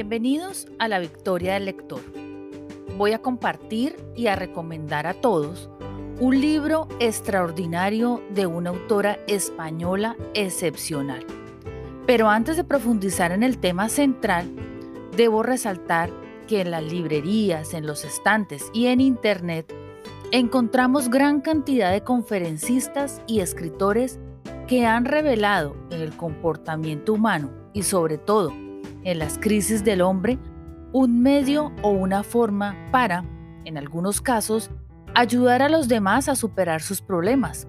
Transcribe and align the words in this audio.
Bienvenidos 0.00 0.66
a 0.78 0.88
la 0.88 0.98
Victoria 0.98 1.52
del 1.52 1.66
Lector. 1.66 2.00
Voy 2.96 3.12
a 3.12 3.20
compartir 3.20 3.96
y 4.16 4.28
a 4.28 4.34
recomendar 4.34 5.06
a 5.06 5.12
todos 5.12 5.68
un 6.18 6.40
libro 6.40 6.88
extraordinario 7.00 8.22
de 8.30 8.46
una 8.46 8.70
autora 8.70 9.18
española 9.26 10.16
excepcional. 10.32 11.26
Pero 12.06 12.30
antes 12.30 12.56
de 12.56 12.64
profundizar 12.64 13.30
en 13.30 13.42
el 13.42 13.58
tema 13.58 13.90
central, 13.90 14.50
debo 15.18 15.42
resaltar 15.42 16.08
que 16.48 16.62
en 16.62 16.70
las 16.70 16.82
librerías, 16.82 17.74
en 17.74 17.86
los 17.86 18.06
estantes 18.06 18.70
y 18.72 18.86
en 18.86 19.02
Internet 19.02 19.70
encontramos 20.32 21.10
gran 21.10 21.42
cantidad 21.42 21.92
de 21.92 22.02
conferencistas 22.02 23.20
y 23.26 23.40
escritores 23.40 24.18
que 24.66 24.86
han 24.86 25.04
revelado 25.04 25.76
en 25.90 26.00
el 26.00 26.16
comportamiento 26.16 27.12
humano 27.12 27.50
y 27.74 27.82
sobre 27.82 28.16
todo 28.16 28.50
en 29.04 29.18
las 29.18 29.38
crisis 29.38 29.84
del 29.84 30.00
hombre 30.02 30.38
un 30.92 31.22
medio 31.22 31.72
o 31.82 31.90
una 31.90 32.22
forma 32.22 32.76
para, 32.90 33.24
en 33.64 33.78
algunos 33.78 34.20
casos, 34.20 34.70
ayudar 35.14 35.62
a 35.62 35.68
los 35.68 35.88
demás 35.88 36.28
a 36.28 36.34
superar 36.34 36.82
sus 36.82 37.00
problemas, 37.00 37.68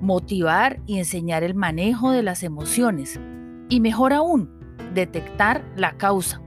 motivar 0.00 0.80
y 0.86 0.98
enseñar 0.98 1.42
el 1.42 1.54
manejo 1.54 2.10
de 2.10 2.22
las 2.22 2.42
emociones 2.42 3.20
y 3.68 3.80
mejor 3.80 4.12
aún, 4.12 4.50
detectar 4.94 5.64
la 5.76 5.96
causa. 5.96 6.40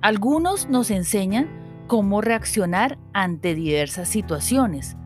Algunos 0.00 0.68
nos 0.68 0.90
enseñan 0.90 1.48
cómo 1.86 2.20
reaccionar 2.20 2.98
ante 3.12 3.54
diversas 3.54 4.08
situaciones, 4.08 4.96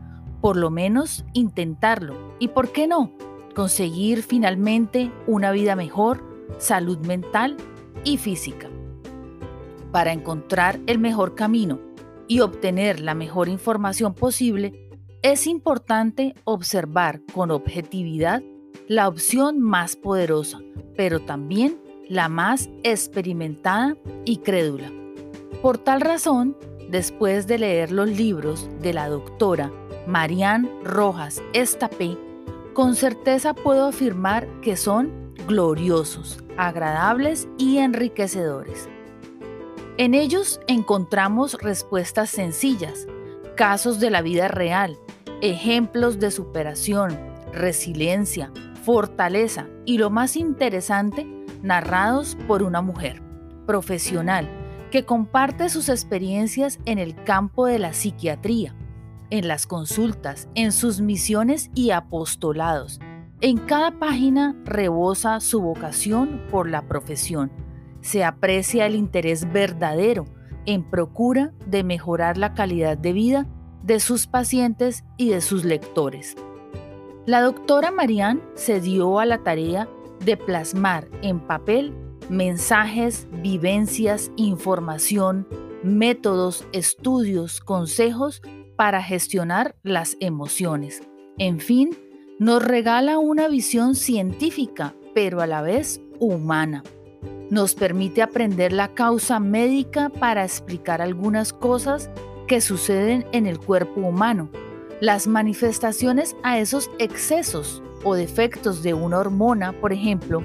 por 0.41 0.57
lo 0.57 0.69
menos 0.69 1.25
intentarlo 1.33 2.15
y, 2.39 2.49
¿por 2.49 2.71
qué 2.71 2.87
no?, 2.87 3.11
conseguir 3.55 4.21
finalmente 4.21 5.11
una 5.25 5.51
vida 5.51 5.75
mejor, 5.75 6.23
salud 6.59 6.99
mental 6.99 7.57
y 8.07 8.17
física. 8.17 8.69
Para 9.91 10.13
encontrar 10.13 10.79
el 10.87 10.97
mejor 10.97 11.35
camino 11.35 11.79
y 12.27 12.39
obtener 12.39 13.01
la 13.01 13.13
mejor 13.13 13.49
información 13.49 14.13
posible, 14.13 14.89
es 15.21 15.45
importante 15.45 16.33
observar 16.45 17.21
con 17.33 17.51
objetividad 17.51 18.41
la 18.87 19.09
opción 19.09 19.59
más 19.59 19.97
poderosa, 19.97 20.59
pero 20.95 21.19
también 21.19 21.81
la 22.07 22.29
más 22.29 22.69
experimentada 22.83 23.97
y 24.23 24.37
crédula. 24.37 24.89
Por 25.61 25.77
tal 25.77 25.99
razón, 25.99 26.55
después 26.89 27.45
de 27.45 27.59
leer 27.59 27.91
los 27.91 28.07
libros 28.07 28.69
de 28.81 28.93
la 28.93 29.09
doctora 29.09 29.69
Marianne 30.05 30.69
Rojas 30.83 31.41
Estapé, 31.53 32.17
con 32.73 32.95
certeza 32.95 33.53
puedo 33.53 33.87
afirmar 33.87 34.47
que 34.61 34.77
son 34.77 35.33
gloriosos, 35.47 36.37
agradables 36.57 37.47
y 37.57 37.77
enriquecedores. 37.77 38.89
En 39.97 40.13
ellos 40.13 40.59
encontramos 40.67 41.53
respuestas 41.61 42.29
sencillas, 42.29 43.07
casos 43.55 43.99
de 43.99 44.11
la 44.11 44.21
vida 44.21 44.47
real, 44.47 44.97
ejemplos 45.41 46.19
de 46.19 46.31
superación, 46.31 47.17
resiliencia, 47.51 48.51
fortaleza 48.83 49.67
y 49.85 49.97
lo 49.97 50.09
más 50.09 50.35
interesante, 50.35 51.27
narrados 51.61 52.37
por 52.47 52.63
una 52.63 52.81
mujer 52.81 53.21
profesional 53.65 54.47
que 54.91 55.05
comparte 55.05 55.69
sus 55.69 55.89
experiencias 55.89 56.79
en 56.85 56.97
el 56.97 57.15
campo 57.23 57.65
de 57.65 57.79
la 57.79 57.93
psiquiatría, 57.93 58.75
en 59.29 59.47
las 59.47 59.67
consultas, 59.67 60.47
en 60.55 60.71
sus 60.71 61.01
misiones 61.01 61.69
y 61.75 61.91
apostolados. 61.91 62.99
En 63.39 63.57
cada 63.57 63.91
página 63.91 64.55
rebosa 64.65 65.39
su 65.41 65.61
vocación 65.61 66.41
por 66.49 66.67
la 66.67 66.87
profesión 66.87 67.51
se 68.01 68.23
aprecia 68.23 68.87
el 68.87 68.95
interés 68.95 69.51
verdadero 69.53 70.25
en 70.65 70.83
procura 70.83 71.53
de 71.67 71.83
mejorar 71.83 72.39
la 72.39 72.55
calidad 72.55 72.97
de 72.97 73.13
vida 73.13 73.47
de 73.83 73.99
sus 73.99 74.25
pacientes 74.25 75.03
y 75.17 75.29
de 75.29 75.41
sus 75.41 75.65
lectores. 75.65 76.35
La 77.27 77.41
doctora 77.41 77.91
Marianne 77.91 78.41
se 78.55 78.81
dio 78.81 79.19
a 79.19 79.25
la 79.25 79.43
tarea 79.43 79.87
de 80.25 80.35
plasmar 80.35 81.07
en 81.21 81.39
papel 81.39 81.93
mensajes, 82.29 83.27
vivencias, 83.43 84.31
información, 84.35 85.47
métodos, 85.83 86.67
estudios, 86.73 87.59
consejos 87.59 88.41
para 88.75 89.03
gestionar 89.03 89.75
las 89.83 90.17
emociones. 90.21 91.03
En 91.37 91.59
fin, 91.59 91.91
nos 92.39 92.63
regala 92.63 93.17
una 93.17 93.47
visión 93.47 93.95
científica, 93.95 94.93
pero 95.15 95.41
a 95.41 95.47
la 95.47 95.61
vez 95.61 96.01
humana. 96.19 96.83
Nos 97.49 97.73
permite 97.73 98.21
aprender 98.21 98.73
la 98.73 98.93
causa 98.93 99.39
médica 99.39 100.09
para 100.09 100.43
explicar 100.43 101.01
algunas 101.01 101.53
cosas 101.53 102.09
que 102.47 102.61
suceden 102.61 103.25
en 103.31 103.47
el 103.47 103.59
cuerpo 103.59 104.01
humano, 104.01 104.49
las 105.01 105.27
manifestaciones 105.27 106.35
a 106.43 106.59
esos 106.59 106.91
excesos 106.99 107.81
o 108.03 108.15
defectos 108.15 108.83
de 108.83 108.93
una 108.93 109.19
hormona, 109.19 109.73
por 109.73 109.91
ejemplo, 109.91 110.43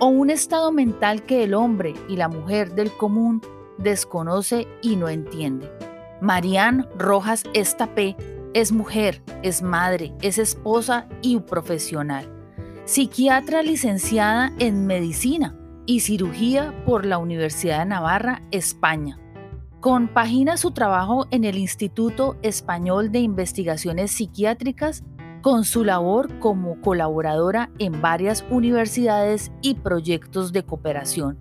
o 0.00 0.06
un 0.06 0.30
estado 0.30 0.72
mental 0.72 1.22
que 1.22 1.44
el 1.44 1.54
hombre 1.54 1.94
y 2.08 2.16
la 2.16 2.28
mujer 2.28 2.74
del 2.74 2.90
común 2.92 3.42
desconoce 3.78 4.66
y 4.82 4.96
no 4.96 5.08
entiende. 5.08 5.70
Marianne 6.20 6.84
Rojas 6.96 7.44
Estapé 7.54 8.16
es 8.54 8.72
mujer, 8.72 9.22
es 9.42 9.62
madre, 9.62 10.14
es 10.22 10.38
esposa 10.38 11.08
y 11.22 11.38
profesional. 11.40 12.28
Psiquiatra 12.84 13.62
licenciada 13.62 14.52
en 14.58 14.86
medicina 14.86 15.56
y 15.86 16.00
cirugía 16.00 16.74
por 16.84 17.04
la 17.04 17.18
Universidad 17.18 17.80
de 17.80 17.86
Navarra, 17.86 18.42
España. 18.50 19.18
Compagina 19.80 20.56
su 20.56 20.72
trabajo 20.72 21.26
en 21.30 21.44
el 21.44 21.56
Instituto 21.56 22.36
Español 22.42 23.12
de 23.12 23.20
Investigaciones 23.20 24.10
Psiquiátricas 24.10 25.04
con 25.40 25.64
su 25.64 25.84
labor 25.84 26.38
como 26.40 26.80
colaboradora 26.80 27.70
en 27.78 28.02
varias 28.02 28.44
universidades 28.50 29.52
y 29.62 29.74
proyectos 29.74 30.52
de 30.52 30.64
cooperación. 30.64 31.38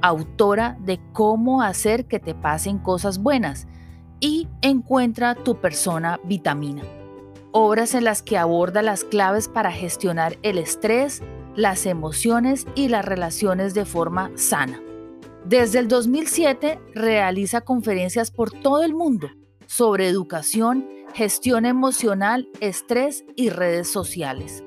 Autora 0.00 0.78
de 0.80 1.00
Cómo 1.12 1.60
hacer 1.62 2.06
que 2.06 2.20
te 2.20 2.34
pasen 2.34 2.78
cosas 2.78 3.18
buenas 3.18 3.66
y 4.20 4.48
Encuentra 4.60 5.34
tu 5.34 5.60
persona 5.60 6.20
vitamina. 6.24 6.82
Obras 7.52 7.94
en 7.94 8.04
las 8.04 8.22
que 8.22 8.36
aborda 8.36 8.82
las 8.82 9.04
claves 9.04 9.48
para 9.48 9.72
gestionar 9.72 10.36
el 10.42 10.58
estrés, 10.58 11.22
las 11.54 11.86
emociones 11.86 12.66
y 12.74 12.88
las 12.88 13.04
relaciones 13.04 13.72
de 13.74 13.84
forma 13.84 14.30
sana. 14.34 14.80
Desde 15.44 15.78
el 15.78 15.88
2007 15.88 16.78
realiza 16.94 17.60
conferencias 17.60 18.30
por 18.30 18.50
todo 18.50 18.82
el 18.82 18.94
mundo 18.94 19.30
sobre 19.66 20.08
educación, 20.08 20.88
gestión 21.14 21.64
emocional, 21.64 22.48
estrés 22.60 23.24
y 23.36 23.50
redes 23.50 23.90
sociales. 23.90 24.64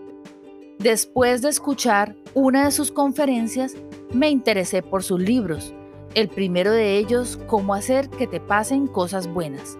Después 0.79 1.41
de 1.41 1.49
escuchar 1.49 2.15
una 2.33 2.65
de 2.65 2.71
sus 2.71 2.91
conferencias, 2.91 3.75
me 4.13 4.29
interesé 4.29 4.81
por 4.81 5.03
sus 5.03 5.19
libros. 5.19 5.75
El 6.13 6.27
primero 6.27 6.71
de 6.71 6.97
ellos, 6.97 7.39
Cómo 7.47 7.73
hacer 7.73 8.09
que 8.09 8.27
te 8.27 8.39
pasen 8.39 8.87
cosas 8.87 9.27
buenas. 9.27 9.77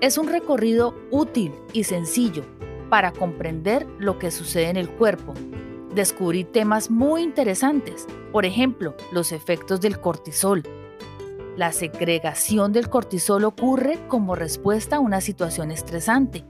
Es 0.00 0.18
un 0.18 0.28
recorrido 0.28 0.94
útil 1.10 1.52
y 1.72 1.84
sencillo 1.84 2.44
para 2.88 3.12
comprender 3.12 3.86
lo 3.98 4.18
que 4.18 4.30
sucede 4.30 4.68
en 4.68 4.76
el 4.76 4.88
cuerpo, 4.88 5.34
descubrí 5.94 6.44
temas 6.44 6.90
muy 6.90 7.22
interesantes, 7.22 8.06
por 8.32 8.44
ejemplo, 8.44 8.94
los 9.12 9.32
efectos 9.32 9.80
del 9.80 10.00
cortisol. 10.00 10.62
La 11.56 11.72
segregación 11.72 12.72
del 12.72 12.88
cortisol 12.88 13.44
ocurre 13.44 13.98
como 14.08 14.34
respuesta 14.34 14.96
a 14.96 15.00
una 15.00 15.20
situación 15.20 15.70
estresante. 15.70 16.44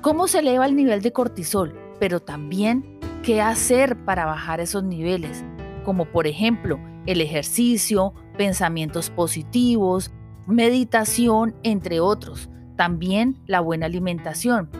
¿Cómo 0.00 0.28
se 0.28 0.38
eleva 0.38 0.66
el 0.66 0.76
nivel 0.76 1.02
de 1.02 1.12
cortisol? 1.12 1.74
Pero 1.98 2.20
también, 2.20 2.98
¿qué 3.22 3.40
hacer 3.40 3.96
para 4.04 4.24
bajar 4.24 4.60
esos 4.60 4.82
niveles? 4.82 5.44
Como 5.84 6.06
por 6.06 6.26
ejemplo, 6.26 6.78
el 7.06 7.20
ejercicio, 7.20 8.14
pensamientos 8.40 9.10
positivos, 9.10 10.10
meditación, 10.46 11.54
entre 11.62 12.00
otros. 12.00 12.48
También 12.74 13.38
la 13.46 13.60
buena 13.60 13.84
alimentación 13.84 14.70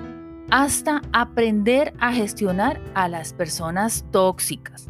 hasta 0.51 1.03
aprender 1.13 1.93
a 2.01 2.11
gestionar 2.15 2.81
a 2.95 3.07
las 3.09 3.35
personas 3.35 4.07
tóxicas. 4.13 4.89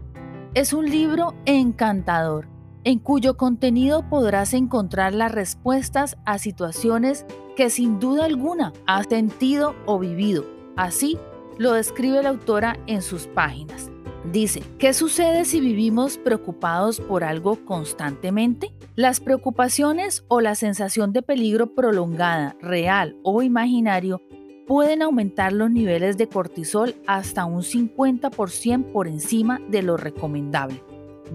Es 0.55 0.73
un 0.73 0.89
libro 0.89 1.35
encantador, 1.47 2.47
en 2.85 3.01
cuyo 3.01 3.37
contenido 3.37 4.09
podrás 4.09 4.55
encontrar 4.55 5.15
las 5.15 5.33
respuestas 5.33 6.17
a 6.25 6.39
situaciones 6.39 7.27
que 7.57 7.71
sin 7.71 7.99
duda 7.99 8.27
alguna 8.27 8.73
has 8.87 9.09
sentido 9.09 9.75
o 9.85 9.99
vivido. 9.99 10.45
Así 10.77 11.19
lo 11.59 11.73
describe 11.73 12.23
la 12.23 12.29
autora 12.29 12.79
en 12.87 13.03
sus 13.03 13.27
páginas. 13.27 13.90
Dice, 14.25 14.63
¿qué 14.79 14.93
sucede 14.93 15.47
si 15.47 15.61
vivimos 15.61 16.19
preocupados 16.19 17.01
por 17.01 17.25
algo 17.25 17.65
constantemente? 17.65 18.71
Las 18.95 19.19
preocupaciones 19.19 20.25
o 20.29 20.43
la 20.43 20.55
sensación 20.55 21.13
de 21.13 21.23
peligro 21.23 21.75
prolongada, 21.75 22.55
real 22.61 23.17
o 23.23 23.43
imaginario 23.43 24.21
pueden 24.67 25.01
aumentar 25.03 25.53
los 25.55 25.71
niveles 25.71 26.19
de 26.19 26.29
cortisol 26.29 26.95
hasta 27.07 27.47
un 27.47 27.63
50% 27.63 28.93
por 28.93 29.09
encima 29.09 29.59
de 29.69 29.83
lo 29.83 29.97
recomendable. 29.97 30.83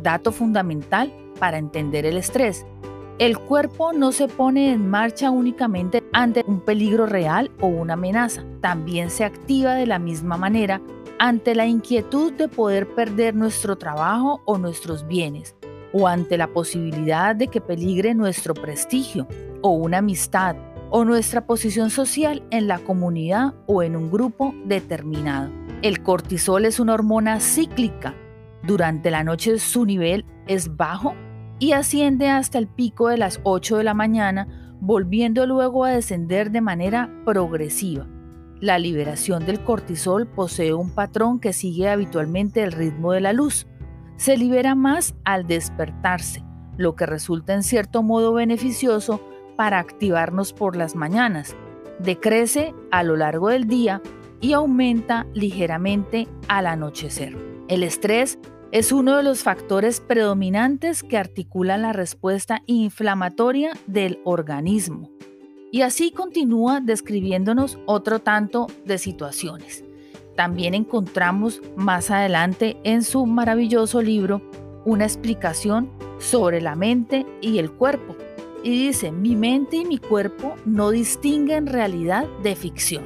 Dato 0.03 0.31
fundamental 0.31 1.11
para 1.39 1.57
entender 1.57 2.05
el 2.05 2.17
estrés. 2.17 2.65
El 3.17 3.39
cuerpo 3.39 3.93
no 3.93 4.11
se 4.11 4.27
pone 4.27 4.71
en 4.71 4.89
marcha 4.89 5.31
únicamente 5.31 6.03
ante 6.13 6.43
un 6.45 6.59
peligro 6.59 7.07
real 7.07 7.49
o 7.61 7.67
una 7.67 7.93
amenaza, 7.93 8.45
también 8.61 9.09
se 9.09 9.23
activa 9.23 9.73
de 9.73 9.87
la 9.87 9.99
misma 9.99 10.37
manera 10.37 10.81
ante 11.19 11.55
la 11.55 11.65
inquietud 11.65 12.33
de 12.33 12.47
poder 12.47 12.93
perder 12.93 13.35
nuestro 13.35 13.77
trabajo 13.77 14.41
o 14.45 14.57
nuestros 14.57 15.07
bienes, 15.07 15.55
o 15.93 16.07
ante 16.07 16.37
la 16.37 16.47
posibilidad 16.47 17.35
de 17.35 17.47
que 17.47 17.61
peligre 17.61 18.13
nuestro 18.13 18.53
prestigio 18.53 19.27
o 19.61 19.69
una 19.69 19.99
amistad 19.99 20.55
o 20.89 21.05
nuestra 21.05 21.45
posición 21.45 21.89
social 21.89 22.43
en 22.51 22.67
la 22.67 22.79
comunidad 22.79 23.53
o 23.65 23.81
en 23.81 23.95
un 23.95 24.11
grupo 24.11 24.53
determinado. 24.65 25.49
El 25.81 26.03
cortisol 26.03 26.65
es 26.65 26.79
una 26.79 26.93
hormona 26.93 27.39
cíclica. 27.39 28.13
Durante 28.63 29.11
la 29.11 29.23
noche 29.23 29.57
su 29.59 29.85
nivel 29.85 30.25
es 30.47 30.75
bajo 30.75 31.13
y 31.59 31.71
asciende 31.71 32.29
hasta 32.29 32.57
el 32.57 32.67
pico 32.67 33.07
de 33.07 33.17
las 33.17 33.39
8 33.43 33.77
de 33.77 33.83
la 33.83 33.93
mañana, 33.93 34.75
volviendo 34.81 35.45
luego 35.45 35.85
a 35.85 35.91
descender 35.91 36.51
de 36.51 36.61
manera 36.61 37.09
progresiva. 37.25 38.07
La 38.61 38.79
liberación 38.79 39.45
del 39.45 39.63
cortisol 39.63 40.27
posee 40.27 40.73
un 40.73 40.89
patrón 40.89 41.39
que 41.39 41.51
sigue 41.51 41.89
habitualmente 41.89 42.63
el 42.63 42.71
ritmo 42.71 43.11
de 43.11 43.21
la 43.21 43.33
luz. 43.33 43.67
Se 44.15 44.37
libera 44.37 44.75
más 44.75 45.13
al 45.25 45.45
despertarse, 45.45 46.43
lo 46.77 46.95
que 46.95 47.05
resulta 47.05 47.53
en 47.53 47.63
cierto 47.63 48.01
modo 48.01 48.33
beneficioso 48.33 49.21
para 49.57 49.79
activarnos 49.79 50.53
por 50.53 50.77
las 50.77 50.95
mañanas. 50.95 51.55
Decrece 51.99 52.73
a 52.91 53.03
lo 53.03 53.17
largo 53.17 53.49
del 53.49 53.67
día 53.67 54.01
y 54.39 54.53
aumenta 54.53 55.25
ligeramente 55.33 56.27
al 56.47 56.67
anochecer. 56.67 57.37
El 57.67 57.83
estrés 57.83 58.39
es 58.71 58.91
uno 58.91 59.17
de 59.17 59.23
los 59.23 59.43
factores 59.43 60.01
predominantes 60.01 61.03
que 61.03 61.17
articulan 61.17 61.81
la 61.81 61.93
respuesta 61.93 62.61
inflamatoria 62.67 63.71
del 63.87 64.19
organismo. 64.23 65.11
Y 65.75 65.81
así 65.81 66.11
continúa 66.11 66.79
describiéndonos 66.79 67.77
otro 67.85 68.19
tanto 68.19 68.67
de 68.85 68.97
situaciones. 68.97 69.83
También 70.37 70.73
encontramos 70.73 71.61
más 71.75 72.11
adelante 72.11 72.77
en 72.85 73.03
su 73.03 73.25
maravilloso 73.25 74.01
libro 74.01 74.41
una 74.85 75.03
explicación 75.03 75.89
sobre 76.17 76.61
la 76.61 76.77
mente 76.77 77.25
y 77.41 77.57
el 77.57 77.73
cuerpo. 77.73 78.15
Y 78.63 78.87
dice, 78.87 79.11
mi 79.11 79.35
mente 79.35 79.75
y 79.75 79.83
mi 79.83 79.97
cuerpo 79.97 80.55
no 80.63 80.91
distinguen 80.91 81.67
realidad 81.67 82.25
de 82.41 82.55
ficción. 82.55 83.03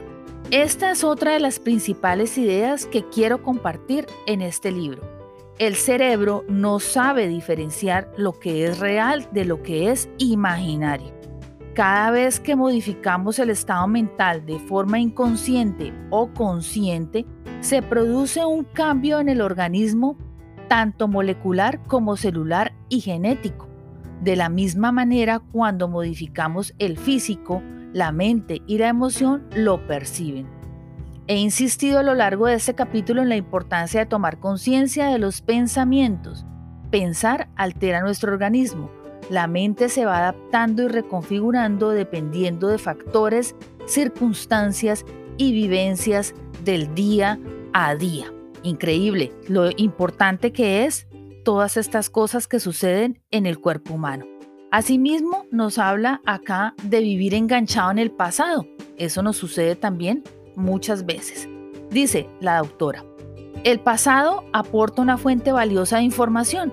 Esta 0.52 0.92
es 0.92 1.04
otra 1.04 1.34
de 1.34 1.40
las 1.40 1.58
principales 1.58 2.38
ideas 2.38 2.86
que 2.86 3.04
quiero 3.10 3.42
compartir 3.42 4.06
en 4.28 4.44
este 4.44 4.72
libro 4.72 5.02
el 5.60 5.76
cerebro 5.76 6.46
no 6.48 6.80
sabe 6.80 7.28
diferenciar 7.28 8.10
lo 8.16 8.40
que 8.40 8.66
es 8.66 8.80
real 8.80 9.28
de 9.34 9.44
lo 9.44 9.62
que 9.62 9.92
es 9.92 10.08
imaginario. 10.18 11.19
Cada 11.76 12.12
vez 12.12 12.40
que 12.40 12.56
modificamos 12.56 13.40
el 13.40 13.50
estado 13.50 13.88
mental 13.88 14.46
de 14.46 14.60
forma 14.60 15.00
inconsciente 15.00 15.94
o 16.10 16.28
consciente, 16.34 17.26
se 17.62 17.82
produce 17.82 18.44
un 18.46 18.64
cambio 18.64 19.20
en 19.20 19.30
el 19.30 19.42
organismo 19.42 20.18
tanto 20.68 21.08
molecular 21.08 21.82
como 21.88 22.16
celular 22.16 22.74
y 22.90 23.02
genético. 23.02 23.68
De 24.22 24.36
la 24.36 24.50
misma 24.50 24.92
manera, 24.92 25.40
cuando 25.40 25.88
modificamos 25.88 26.74
el 26.80 26.98
físico, 26.98 27.62
la 27.94 28.12
mente 28.12 28.62
y 28.68 28.78
la 28.78 28.90
emoción 28.90 29.48
lo 29.56 29.86
perciben. 29.88 30.48
He 31.28 31.38
insistido 31.38 32.00
a 32.00 32.04
lo 32.04 32.16
largo 32.16 32.48
de 32.48 32.56
este 32.56 32.74
capítulo 32.74 33.22
en 33.22 33.30
la 33.30 33.36
importancia 33.36 34.00
de 34.00 34.06
tomar 34.06 34.40
conciencia 34.40 35.08
de 35.08 35.20
los 35.20 35.42
pensamientos. 35.42 36.46
Pensar 36.92 37.50
altera 37.56 38.02
nuestro 38.02 38.34
organismo. 38.34 38.90
La 39.30 39.48
mente 39.48 39.90
se 39.90 40.06
va 40.06 40.18
adaptando 40.18 40.84
y 40.84 40.88
reconfigurando 40.88 41.90
dependiendo 41.90 42.68
de 42.68 42.78
factores, 42.78 43.56
circunstancias 43.86 45.06
y 45.38 45.54
vivencias 45.54 46.34
del 46.64 46.94
día 46.96 47.40
a 47.74 47.96
día. 47.96 48.34
Increíble 48.64 49.32
lo 49.48 49.70
importante 49.78 50.52
que 50.52 50.86
es 50.86 51.08
todas 51.46 51.78
estas 51.78 52.10
cosas 52.10 52.48
que 52.48 52.60
suceden 52.60 53.22
en 53.32 53.46
el 53.46 53.60
cuerpo 53.60 53.94
humano. 53.94 54.26
Asimismo, 54.72 55.46
nos 55.52 55.80
habla 55.80 56.22
acá 56.26 56.76
de 56.84 57.00
vivir 57.00 57.34
enganchado 57.34 57.90
en 57.92 57.98
el 57.98 58.12
pasado. 58.12 58.68
Eso 58.98 59.24
nos 59.24 59.38
sucede 59.38 59.76
también 59.76 60.24
muchas 60.56 61.06
veces. 61.06 61.50
Dice 61.90 62.30
la 62.40 62.60
doctora, 62.60 63.04
el 63.64 63.80
pasado 63.80 64.44
aporta 64.54 65.02
una 65.02 65.18
fuente 65.18 65.52
valiosa 65.52 65.98
de 65.98 66.04
información, 66.04 66.72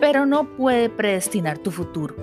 pero 0.00 0.26
no 0.26 0.44
puede 0.56 0.88
predestinar 0.88 1.58
tu 1.58 1.70
futuro. 1.70 2.14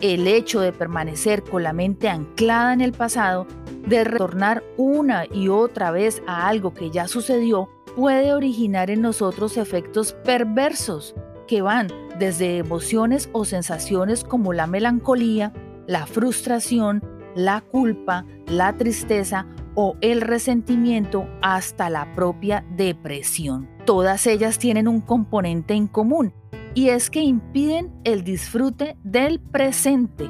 El 0.00 0.26
hecho 0.26 0.60
de 0.60 0.72
permanecer 0.72 1.42
con 1.42 1.62
la 1.62 1.72
mente 1.72 2.08
anclada 2.08 2.72
en 2.72 2.80
el 2.80 2.92
pasado, 2.92 3.46
de 3.86 4.04
retornar 4.04 4.62
una 4.76 5.24
y 5.32 5.48
otra 5.48 5.90
vez 5.90 6.22
a 6.26 6.48
algo 6.48 6.74
que 6.74 6.90
ya 6.90 7.08
sucedió, 7.08 7.70
puede 7.96 8.34
originar 8.34 8.90
en 8.90 9.02
nosotros 9.02 9.56
efectos 9.56 10.14
perversos 10.24 11.14
que 11.46 11.62
van 11.62 11.88
desde 12.18 12.58
emociones 12.58 13.28
o 13.32 13.44
sensaciones 13.44 14.24
como 14.24 14.52
la 14.52 14.66
melancolía, 14.66 15.52
la 15.86 16.06
frustración, 16.06 17.02
la 17.34 17.60
culpa, 17.60 18.24
la 18.46 18.72
tristeza 18.76 19.46
o 19.74 19.96
el 20.00 20.20
resentimiento 20.20 21.26
hasta 21.42 21.90
la 21.90 22.12
propia 22.14 22.64
depresión. 22.76 23.68
Todas 23.84 24.26
ellas 24.26 24.58
tienen 24.58 24.88
un 24.88 25.00
componente 25.00 25.74
en 25.74 25.88
común 25.88 26.32
y 26.74 26.88
es 26.88 27.10
que 27.10 27.20
impiden 27.20 27.92
el 28.04 28.24
disfrute 28.24 28.96
del 29.04 29.40
presente. 29.40 30.28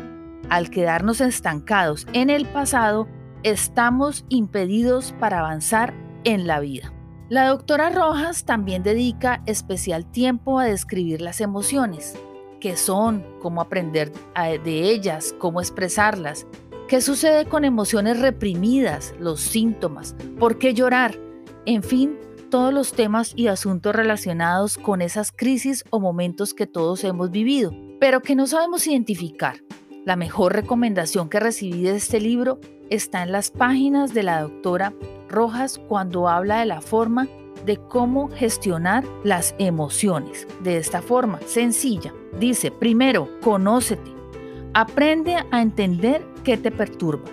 Al 0.50 0.70
quedarnos 0.70 1.20
estancados 1.20 2.06
en 2.12 2.30
el 2.30 2.46
pasado, 2.46 3.08
estamos 3.42 4.24
impedidos 4.28 5.14
para 5.18 5.40
avanzar 5.40 5.94
en 6.24 6.46
la 6.46 6.60
vida. 6.60 6.92
La 7.30 7.48
doctora 7.48 7.90
Rojas 7.90 8.44
también 8.44 8.82
dedica 8.82 9.42
especial 9.46 10.10
tiempo 10.10 10.58
a 10.58 10.66
describir 10.66 11.20
las 11.20 11.40
emociones, 11.40 12.14
qué 12.60 12.76
son, 12.76 13.24
cómo 13.40 13.60
aprender 13.60 14.12
de 14.34 14.90
ellas, 14.90 15.34
cómo 15.38 15.60
expresarlas 15.60 16.46
¿Qué 16.88 17.00
sucede 17.00 17.46
con 17.46 17.64
emociones 17.64 18.20
reprimidas, 18.20 19.14
los 19.18 19.40
síntomas? 19.40 20.14
¿Por 20.38 20.58
qué 20.58 20.74
llorar? 20.74 21.18
En 21.64 21.82
fin, 21.82 22.18
todos 22.44 22.72
los 22.72 22.92
temas 22.92 23.32
y 23.36 23.48
asuntos 23.48 23.94
relacionados 23.94 24.78
con 24.78 25.02
esas 25.02 25.32
crisis 25.32 25.84
o 25.90 26.00
momentos 26.00 26.54
que 26.54 26.66
todos 26.66 27.04
hemos 27.04 27.30
vivido, 27.30 27.72
pero 28.00 28.20
que 28.20 28.34
no 28.34 28.46
sabemos 28.46 28.86
identificar. 28.86 29.56
La 30.04 30.16
mejor 30.16 30.52
recomendación 30.52 31.28
que 31.28 31.40
recibí 31.40 31.82
de 31.82 31.96
este 31.96 32.20
libro 32.20 32.60
está 32.90 33.22
en 33.22 33.32
las 33.32 33.50
páginas 33.50 34.12
de 34.12 34.22
la 34.22 34.42
doctora 34.42 34.92
Rojas 35.28 35.80
cuando 35.88 36.28
habla 36.28 36.60
de 36.60 36.66
la 36.66 36.80
forma 36.80 37.26
de 37.64 37.78
cómo 37.78 38.28
gestionar 38.28 39.04
las 39.24 39.54
emociones. 39.58 40.46
De 40.62 40.76
esta 40.76 41.00
forma, 41.00 41.40
sencilla. 41.46 42.12
Dice, 42.38 42.70
primero, 42.70 43.28
conócete. 43.40 44.12
Aprende 44.74 45.36
a 45.50 45.62
entender 45.62 46.24
qué 46.42 46.56
te 46.56 46.70
perturba. 46.70 47.30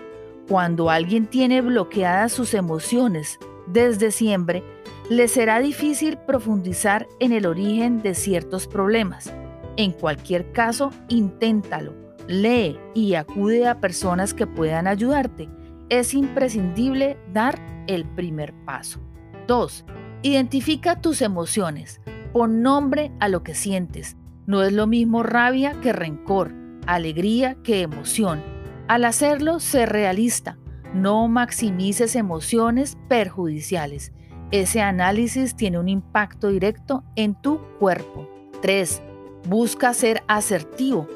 Cuando 0.47 0.89
alguien 0.89 1.27
tiene 1.27 1.61
bloqueadas 1.61 2.31
sus 2.31 2.53
emociones 2.53 3.39
desde 3.67 4.11
siempre, 4.11 4.63
le 5.11 5.27
será 5.27 5.59
difícil 5.59 6.17
profundizar 6.17 7.05
en 7.19 7.33
el 7.33 7.45
origen 7.45 8.01
de 8.01 8.15
ciertos 8.15 8.65
problemas. 8.65 9.33
En 9.75 9.91
cualquier 9.91 10.53
caso, 10.53 10.91
inténtalo, 11.09 11.93
lee 12.29 12.79
y 12.93 13.15
acude 13.15 13.67
a 13.67 13.81
personas 13.81 14.33
que 14.33 14.47
puedan 14.47 14.87
ayudarte. 14.87 15.49
Es 15.89 16.13
imprescindible 16.13 17.17
dar 17.33 17.59
el 17.87 18.05
primer 18.05 18.53
paso. 18.63 19.01
2. 19.47 19.83
Identifica 20.21 21.01
tus 21.01 21.21
emociones. 21.21 21.99
Pon 22.31 22.61
nombre 22.61 23.11
a 23.19 23.27
lo 23.27 23.43
que 23.43 23.53
sientes. 23.53 24.15
No 24.45 24.63
es 24.63 24.71
lo 24.71 24.87
mismo 24.87 25.23
rabia 25.23 25.73
que 25.81 25.91
rencor 25.91 26.53
alegría 26.87 27.55
que 27.63 27.81
emoción. 27.81 28.41
Al 28.87 29.03
hacerlo, 29.03 29.59
sé 29.59 29.85
realista. 29.85 30.57
No 30.93 31.27
maximices 31.27 32.15
emociones 32.15 32.97
perjudiciales. 33.09 34.13
Ese 34.51 34.81
análisis 34.81 35.55
tiene 35.55 35.79
un 35.79 35.87
impacto 35.87 36.49
directo 36.49 37.05
en 37.15 37.35
tu 37.35 37.61
cuerpo. 37.79 38.29
3. 38.61 39.01
Busca 39.47 39.93
ser 39.93 40.23
asertivo. 40.27 41.07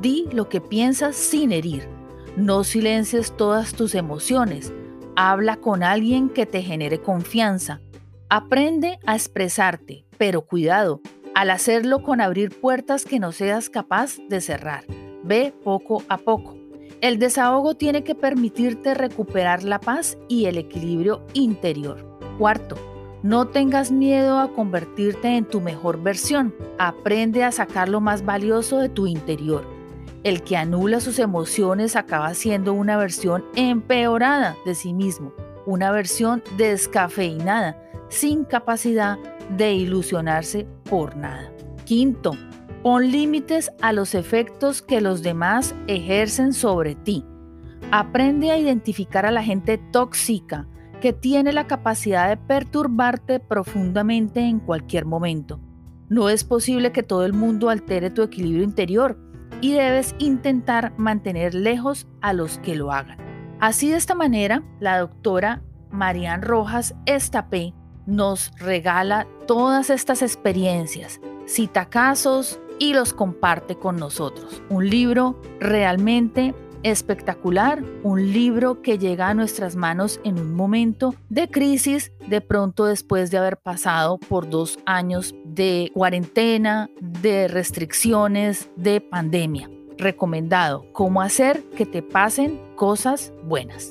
Di 0.00 0.28
lo 0.32 0.48
que 0.48 0.60
piensas 0.60 1.16
sin 1.16 1.50
herir. 1.50 1.88
No 2.36 2.62
silencies 2.62 3.36
todas 3.36 3.72
tus 3.72 3.96
emociones. 3.96 4.72
Habla 5.16 5.56
con 5.56 5.82
alguien 5.82 6.28
que 6.28 6.46
te 6.46 6.62
genere 6.62 7.00
confianza. 7.00 7.80
Aprende 8.28 9.00
a 9.06 9.16
expresarte, 9.16 10.06
pero 10.16 10.42
cuidado, 10.42 11.00
al 11.34 11.50
hacerlo 11.50 12.00
con 12.04 12.20
abrir 12.20 12.60
puertas 12.60 13.04
que 13.04 13.18
no 13.18 13.32
seas 13.32 13.70
capaz 13.70 14.18
de 14.28 14.40
cerrar. 14.40 14.84
Ve 15.24 15.52
poco 15.64 16.04
a 16.08 16.16
poco. 16.16 16.56
El 17.00 17.18
desahogo 17.18 17.74
tiene 17.74 18.04
que 18.04 18.14
permitirte 18.14 18.94
recuperar 18.94 19.64
la 19.64 19.80
paz 19.80 20.16
y 20.28 20.44
el 20.46 20.58
equilibrio 20.58 21.26
interior. 21.34 22.13
Cuarto, 22.38 22.76
no 23.22 23.46
tengas 23.46 23.90
miedo 23.90 24.38
a 24.38 24.52
convertirte 24.52 25.36
en 25.36 25.44
tu 25.44 25.60
mejor 25.60 26.02
versión. 26.02 26.54
Aprende 26.78 27.44
a 27.44 27.52
sacar 27.52 27.88
lo 27.88 28.00
más 28.00 28.24
valioso 28.24 28.78
de 28.78 28.88
tu 28.88 29.06
interior. 29.06 29.64
El 30.24 30.42
que 30.42 30.56
anula 30.56 31.00
sus 31.00 31.18
emociones 31.18 31.96
acaba 31.96 32.34
siendo 32.34 32.72
una 32.72 32.96
versión 32.96 33.44
empeorada 33.54 34.56
de 34.66 34.74
sí 34.74 34.92
mismo, 34.92 35.32
una 35.64 35.90
versión 35.90 36.42
descafeinada, 36.56 37.80
sin 38.08 38.44
capacidad 38.44 39.18
de 39.56 39.72
ilusionarse 39.72 40.66
por 40.88 41.16
nada. 41.16 41.52
Quinto, 41.84 42.32
pon 42.82 43.10
límites 43.10 43.70
a 43.80 43.92
los 43.92 44.14
efectos 44.14 44.82
que 44.82 45.00
los 45.00 45.22
demás 45.22 45.74
ejercen 45.86 46.52
sobre 46.52 46.94
ti. 46.94 47.24
Aprende 47.90 48.50
a 48.50 48.58
identificar 48.58 49.24
a 49.24 49.30
la 49.30 49.42
gente 49.42 49.78
tóxica 49.78 50.66
que 51.04 51.12
tiene 51.12 51.52
la 51.52 51.66
capacidad 51.66 52.30
de 52.30 52.38
perturbarte 52.38 53.38
profundamente 53.38 54.40
en 54.40 54.58
cualquier 54.58 55.04
momento. 55.04 55.60
No 56.08 56.30
es 56.30 56.44
posible 56.44 56.92
que 56.92 57.02
todo 57.02 57.26
el 57.26 57.34
mundo 57.34 57.68
altere 57.68 58.08
tu 58.08 58.22
equilibrio 58.22 58.64
interior 58.64 59.18
y 59.60 59.74
debes 59.74 60.14
intentar 60.18 60.94
mantener 60.96 61.54
lejos 61.54 62.06
a 62.22 62.32
los 62.32 62.56
que 62.56 62.74
lo 62.74 62.90
hagan. 62.90 63.18
Así 63.60 63.90
de 63.90 63.98
esta 63.98 64.14
manera, 64.14 64.62
la 64.80 64.98
doctora 64.98 65.62
Marian 65.90 66.40
Rojas 66.40 66.94
Estapé 67.04 67.74
nos 68.06 68.50
regala 68.58 69.26
todas 69.46 69.90
estas 69.90 70.22
experiencias, 70.22 71.20
cita 71.44 71.84
casos 71.90 72.58
y 72.78 72.94
los 72.94 73.12
comparte 73.12 73.76
con 73.76 73.96
nosotros. 73.96 74.62
Un 74.70 74.88
libro 74.88 75.38
realmente 75.60 76.54
espectacular, 76.84 77.82
un 78.04 78.32
libro 78.32 78.82
que 78.82 78.98
llega 78.98 79.28
a 79.28 79.34
nuestras 79.34 79.74
manos 79.74 80.20
en 80.22 80.38
un 80.38 80.54
momento 80.54 81.14
de 81.28 81.50
crisis, 81.50 82.12
de 82.28 82.40
pronto 82.40 82.84
después 82.84 83.30
de 83.30 83.38
haber 83.38 83.56
pasado 83.56 84.18
por 84.18 84.48
dos 84.48 84.78
años 84.86 85.34
de 85.44 85.90
cuarentena, 85.94 86.88
de 87.00 87.48
restricciones, 87.48 88.70
de 88.76 89.00
pandemia. 89.00 89.68
Recomendado, 89.96 90.84
cómo 90.92 91.22
hacer 91.22 91.64
que 91.76 91.86
te 91.86 92.02
pasen 92.02 92.60
cosas 92.76 93.32
buenas. 93.44 93.90